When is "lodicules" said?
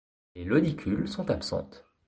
0.45-1.07